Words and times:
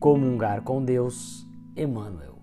Comungar 0.00 0.62
com 0.62 0.84
Deus, 0.84 1.44
Emmanuel. 1.76 2.38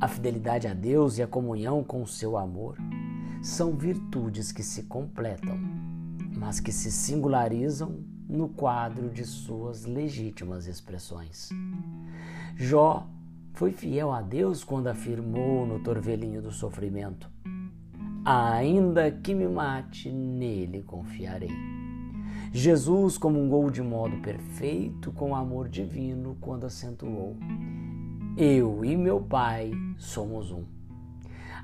A 0.00 0.08
fidelidade 0.08 0.66
a 0.66 0.72
Deus 0.72 1.18
e 1.18 1.22
a 1.22 1.26
comunhão 1.26 1.84
com 1.84 2.02
o 2.02 2.06
seu 2.06 2.34
amor 2.34 2.78
são 3.42 3.76
virtudes 3.76 4.52
que 4.52 4.62
se 4.62 4.84
completam, 4.84 5.58
mas 6.34 6.58
que 6.58 6.72
se 6.72 6.90
singularizam 6.90 8.02
no 8.26 8.48
quadro 8.48 9.10
de 9.10 9.22
suas 9.26 9.84
legítimas 9.84 10.66
expressões. 10.66 11.50
Jó 12.56 13.06
foi 13.52 13.70
fiel 13.70 14.10
a 14.10 14.22
Deus 14.22 14.64
quando 14.64 14.86
afirmou 14.86 15.66
no 15.66 15.80
torvelinho 15.80 16.40
do 16.40 16.50
sofrimento: 16.50 17.30
Ainda 18.24 19.10
que 19.10 19.34
me 19.34 19.46
mate, 19.46 20.10
nele 20.10 20.82
confiarei. 20.82 21.75
Jesus 22.52 23.18
comungou 23.18 23.70
de 23.70 23.82
modo 23.82 24.16
perfeito 24.18 25.12
com 25.12 25.30
o 25.30 25.34
amor 25.34 25.68
divino 25.68 26.36
quando 26.40 26.66
acentuou: 26.66 27.36
Eu 28.36 28.84
e 28.84 28.96
meu 28.96 29.20
Pai 29.20 29.72
somos 29.98 30.50
um. 30.50 30.64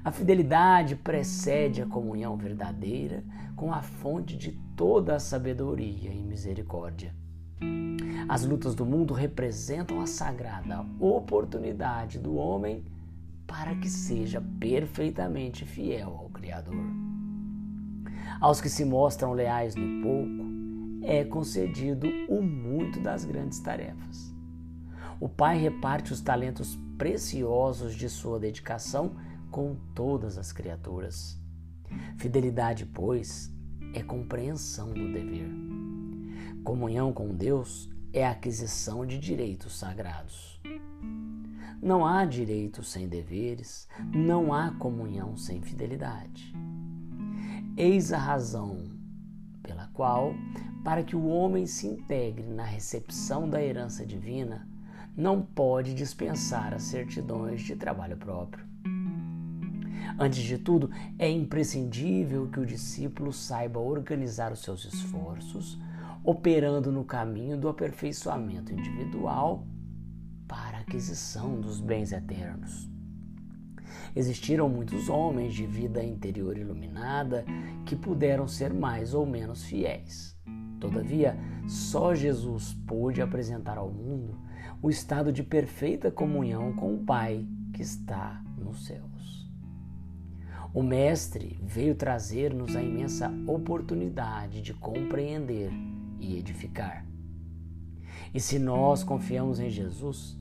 A 0.05 0.11
fidelidade 0.11 0.97
precede 0.97 1.81
a 1.81 1.87
comunhão 1.87 2.37
verdadeira 2.37 3.23
com 3.55 3.73
a 3.73 3.83
fonte 3.83 4.37
de 4.37 4.53
toda 4.77 5.15
a 5.15 5.21
sabedoria 5.21 6.13
e 6.13 6.23
misericórdia. 6.23 7.15
As 8.29 8.45
lutas 8.45 8.75
do 8.75 8.85
mundo 8.85 9.15
representam 9.15 10.01
a 10.01 10.07
sagrada 10.07 10.85
oportunidade 10.99 12.19
do 12.19 12.35
homem 12.35 12.85
para 13.47 13.75
que 13.77 13.89
seja 13.89 14.43
perfeitamente 14.59 15.65
fiel 15.65 16.09
ao 16.09 16.31
Criador. 16.31 16.85
Aos 18.41 18.61
que 18.61 18.69
se 18.69 18.85
mostram 18.85 19.35
leais 19.35 19.77
no 19.77 20.03
pouco, 20.03 20.52
é 21.03 21.25
concedido 21.25 22.07
o 22.29 22.41
muito 22.41 23.01
das 23.01 23.25
grandes 23.25 23.59
tarefas. 23.61 24.33
O 25.21 25.29
Pai 25.29 25.57
reparte 25.59 26.13
os 26.13 26.21
talentos 26.21 26.79
preciosos 26.97 27.95
de 27.95 28.09
sua 28.09 28.39
dedicação 28.39 29.17
com 29.51 29.77
todas 29.95 30.39
as 30.39 30.53
criaturas. 30.53 31.39
Fidelidade, 32.17 32.87
pois, 32.87 33.53
é 33.95 34.03
compreensão 34.03 34.93
do 34.93 35.13
dever. 35.13 35.51
Comunhão 36.65 37.13
com 37.13 37.35
Deus 37.35 37.91
é 38.13 38.27
aquisição 38.27 39.05
de 39.05 39.19
direitos 39.19 39.79
sagrados. 39.79 40.61
Não 41.83 42.07
há 42.07 42.25
direitos 42.25 42.91
sem 42.93 43.09
deveres, 43.09 43.89
não 44.15 44.55
há 44.55 44.71
comunhão 44.71 45.37
sem 45.37 45.61
fidelidade. 45.61 46.55
Eis 47.77 48.13
a 48.13 48.19
razão 48.19 48.92
pela 49.63 49.89
qual 49.95 50.35
para 50.85 51.03
que 51.03 51.15
o 51.15 51.27
homem 51.27 51.67
se 51.67 51.87
integre 51.87 52.47
na 52.47 52.65
recepção 52.65 53.49
da 53.49 53.63
herança 53.63 54.05
divina, 54.05 54.67
não 55.17 55.43
pode 55.43 55.95
dispensar 55.95 56.75
as 56.75 56.83
certidões 56.83 57.63
de 57.63 57.77
trabalho 57.77 58.17
próprio. 58.17 58.65
Antes 60.19 60.43
de 60.43 60.59
tudo, 60.59 60.91
é 61.19 61.29
imprescindível 61.31 62.49
que 62.49 62.61
o 62.61 62.67
discípulo 62.67 63.33
saiba 63.33 63.81
organizar 63.81 64.53
os 64.53 64.61
seus 64.61 64.85
esforços, 64.85 65.79
operando 66.25 66.93
no 66.93 67.05
caminho 67.05 67.57
do 67.57 67.69
aperfeiçoamento 67.69 68.73
individual 68.73 69.67
para 70.47 70.79
a 70.79 70.81
aquisição 70.81 71.61
dos 71.61 71.81
bens 71.81 72.13
eternos. 72.13 72.92
Existiram 74.15 74.69
muitos 74.69 75.09
homens 75.09 75.55
de 75.55 75.67
vida 75.67 76.03
interior 76.03 76.57
iluminada 76.57 77.45
que 77.87 77.97
puderam 77.97 78.47
ser 78.47 78.73
mais 78.73 79.15
ou 79.15 79.25
menos 79.25 79.65
fiéis. 79.65 80.37
Todavia, 80.81 81.39
só 81.67 82.15
Jesus 82.15 82.75
pôde 82.87 83.23
apresentar 83.23 83.79
ao 83.79 83.91
mundo 83.91 84.37
o 84.83 84.91
estado 84.91 85.33
de 85.33 85.43
perfeita 85.43 86.11
comunhão 86.11 86.73
com 86.73 86.95
o 86.95 87.05
Pai 87.05 87.47
que 87.73 87.83
está 87.83 88.43
nos 88.59 88.87
céus. 88.87 89.51
O 90.75 90.83
Mestre 90.83 91.61
veio 91.63 91.95
trazer-nos 91.95 92.75
a 92.75 92.83
imensa 92.83 93.31
oportunidade 93.47 94.63
de 94.63 94.73
compreender 94.73 95.71
e 96.19 96.39
edificar. 96.39 97.07
E 98.33 98.41
se 98.41 98.59
nós 98.59 99.05
confiamos 99.05 99.61
em 99.61 99.69
Jesus, 99.69 100.39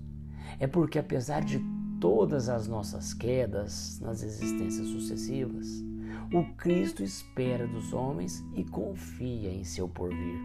é 0.59 0.65
porque, 0.67 0.97
apesar 0.97 1.43
de 1.43 1.59
todas 2.01 2.49
as 2.49 2.67
nossas 2.67 3.13
quedas 3.13 3.99
nas 3.99 4.23
existências 4.23 4.87
sucessivas, 4.87 5.67
o 6.33 6.43
Cristo 6.55 7.03
espera 7.03 7.67
dos 7.67 7.93
homens 7.93 8.43
e 8.55 8.63
confia 8.63 9.53
em 9.53 9.63
seu 9.63 9.87
porvir. 9.87 10.39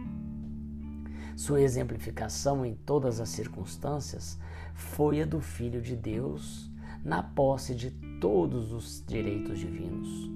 Sua 1.35 1.59
exemplificação 1.59 2.63
em 2.63 2.75
todas 2.75 3.19
as 3.19 3.29
circunstâncias 3.29 4.39
foi 4.75 5.23
a 5.23 5.25
do 5.25 5.41
Filho 5.41 5.81
de 5.81 5.95
Deus 5.95 6.71
na 7.03 7.23
posse 7.23 7.73
de 7.73 7.89
todos 8.21 8.71
os 8.71 9.03
direitos 9.05 9.57
divinos. 9.57 10.29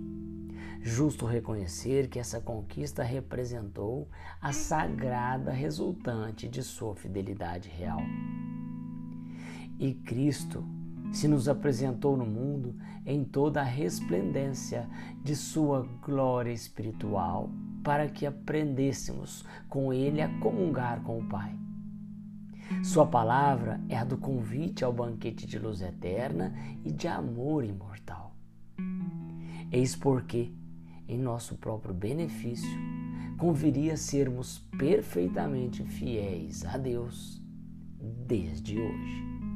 Justo 0.81 1.27
reconhecer 1.27 2.07
que 2.07 2.17
essa 2.17 2.41
conquista 2.41 3.03
representou 3.03 4.09
a 4.41 4.51
sagrada 4.51 5.51
resultante 5.51 6.49
de 6.49 6.63
sua 6.63 6.95
fidelidade 6.95 7.69
real. 7.69 8.01
E 9.77 9.93
Cristo 9.93 10.80
se 11.11 11.27
nos 11.27 11.47
apresentou 11.47 12.15
no 12.15 12.25
mundo 12.25 12.75
em 13.05 13.23
toda 13.23 13.61
a 13.61 13.65
resplendência 13.65 14.87
de 15.23 15.35
sua 15.35 15.87
glória 16.01 16.51
espiritual, 16.51 17.49
para 17.83 18.07
que 18.07 18.25
aprendêssemos 18.25 19.45
com 19.67 19.91
ele 19.91 20.21
a 20.21 20.29
comungar 20.39 21.01
com 21.01 21.19
o 21.19 21.27
Pai. 21.27 21.55
Sua 22.83 23.05
palavra 23.05 23.81
é 23.89 23.97
a 23.97 24.03
do 24.03 24.17
convite 24.17 24.83
ao 24.83 24.93
banquete 24.93 25.45
de 25.45 25.59
luz 25.59 25.81
eterna 25.81 26.53
e 26.85 26.91
de 26.91 27.07
amor 27.07 27.65
imortal. 27.65 28.35
Eis 29.71 29.95
porque, 29.95 30.51
em 31.07 31.17
nosso 31.17 31.55
próprio 31.55 31.93
benefício, 31.93 32.79
conviria 33.37 33.97
sermos 33.97 34.59
perfeitamente 34.77 35.83
fiéis 35.83 36.65
a 36.65 36.77
Deus 36.77 37.41
desde 37.99 38.79
hoje. 38.79 39.50